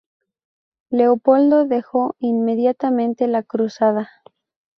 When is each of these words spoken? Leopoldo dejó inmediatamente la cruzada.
Leopoldo 0.89 1.65
dejó 1.67 2.15
inmediatamente 2.17 3.27
la 3.27 3.43
cruzada. 3.43 4.09